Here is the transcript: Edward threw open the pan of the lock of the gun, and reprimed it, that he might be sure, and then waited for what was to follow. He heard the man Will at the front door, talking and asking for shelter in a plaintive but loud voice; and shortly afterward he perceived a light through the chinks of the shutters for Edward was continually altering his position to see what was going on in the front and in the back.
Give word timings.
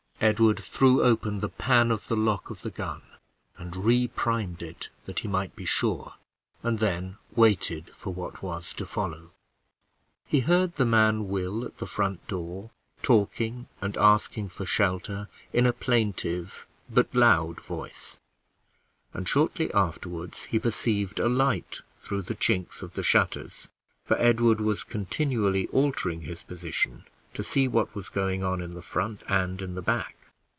Edward 0.23 0.59
threw 0.59 1.01
open 1.01 1.39
the 1.39 1.49
pan 1.49 1.89
of 1.89 2.07
the 2.07 2.15
lock 2.15 2.51
of 2.51 2.61
the 2.61 2.69
gun, 2.69 3.01
and 3.57 3.73
reprimed 3.75 4.61
it, 4.61 4.89
that 5.05 5.21
he 5.21 5.27
might 5.27 5.55
be 5.55 5.65
sure, 5.65 6.13
and 6.61 6.77
then 6.77 7.17
waited 7.35 7.89
for 7.95 8.13
what 8.13 8.43
was 8.43 8.71
to 8.75 8.85
follow. 8.85 9.31
He 10.27 10.41
heard 10.41 10.75
the 10.75 10.85
man 10.85 11.27
Will 11.27 11.65
at 11.65 11.77
the 11.77 11.87
front 11.87 12.25
door, 12.27 12.69
talking 13.01 13.67
and 13.81 13.97
asking 13.97 14.49
for 14.49 14.63
shelter 14.63 15.27
in 15.53 15.65
a 15.65 15.73
plaintive 15.73 16.67
but 16.87 17.15
loud 17.15 17.59
voice; 17.59 18.19
and 19.15 19.27
shortly 19.27 19.73
afterward 19.73 20.35
he 20.49 20.59
perceived 20.59 21.19
a 21.19 21.27
light 21.27 21.81
through 21.97 22.21
the 22.21 22.35
chinks 22.35 22.83
of 22.83 22.93
the 22.93 23.01
shutters 23.01 23.69
for 24.05 24.19
Edward 24.19 24.61
was 24.61 24.83
continually 24.83 25.65
altering 25.69 26.21
his 26.21 26.43
position 26.43 27.05
to 27.33 27.45
see 27.45 27.65
what 27.65 27.95
was 27.95 28.09
going 28.09 28.43
on 28.43 28.59
in 28.59 28.71
the 28.71 28.81
front 28.81 29.23
and 29.29 29.61
in 29.61 29.73
the 29.73 29.81
back. 29.81 30.17